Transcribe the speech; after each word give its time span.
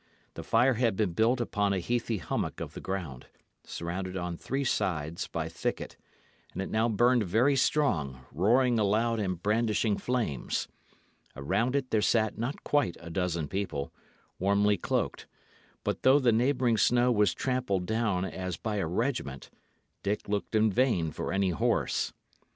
The 0.33 0.41
fire 0.41 0.73
had 0.73 0.95
been 0.95 1.13
built 1.13 1.39
upon 1.39 1.73
a 1.73 1.79
heathy 1.79 2.17
hummock 2.17 2.59
of 2.59 2.73
the 2.73 2.81
ground, 2.81 3.27
surrounded 3.63 4.17
on 4.17 4.35
three 4.35 4.63
sides 4.63 5.27
by 5.27 5.47
thicket, 5.47 5.95
and 6.53 6.59
it 6.63 6.71
now 6.71 6.89
burned 6.89 7.21
very 7.23 7.55
strong, 7.55 8.25
roaring 8.31 8.79
aloud 8.79 9.19
and 9.19 9.39
brandishing 9.43 9.97
flames. 9.99 10.67
Around 11.35 11.75
it 11.75 11.91
there 11.91 12.01
sat 12.01 12.35
not 12.35 12.63
quite 12.63 12.97
a 12.99 13.11
dozen 13.11 13.47
people, 13.47 13.93
warmly 14.39 14.75
cloaked; 14.75 15.27
but 15.83 16.01
though 16.01 16.17
the 16.17 16.31
neighbouring 16.31 16.77
snow 16.77 17.11
was 17.11 17.35
trampled 17.35 17.85
down 17.85 18.25
as 18.25 18.57
by 18.57 18.77
a 18.77 18.87
regiment, 18.87 19.51
Dick 20.01 20.27
looked 20.27 20.55
in 20.55 20.71
vain 20.71 21.11
for 21.11 21.31
any 21.31 21.51
horse. 21.51 22.11